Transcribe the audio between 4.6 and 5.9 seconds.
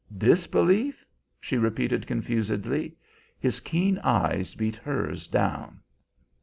hers down.